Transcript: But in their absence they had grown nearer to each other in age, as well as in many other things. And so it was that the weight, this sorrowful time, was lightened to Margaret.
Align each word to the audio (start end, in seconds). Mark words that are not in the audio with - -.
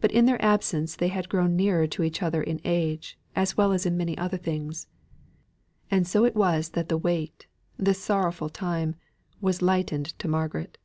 But 0.00 0.10
in 0.10 0.24
their 0.24 0.42
absence 0.42 0.96
they 0.96 1.08
had 1.08 1.28
grown 1.28 1.54
nearer 1.54 1.86
to 1.88 2.02
each 2.02 2.22
other 2.22 2.42
in 2.42 2.62
age, 2.64 3.18
as 3.36 3.58
well 3.58 3.72
as 3.72 3.84
in 3.84 3.94
many 3.94 4.16
other 4.16 4.38
things. 4.38 4.86
And 5.90 6.06
so 6.08 6.24
it 6.24 6.34
was 6.34 6.70
that 6.70 6.88
the 6.88 6.96
weight, 6.96 7.46
this 7.76 8.02
sorrowful 8.02 8.48
time, 8.48 8.96
was 9.42 9.60
lightened 9.60 10.18
to 10.18 10.28
Margaret. 10.28 10.78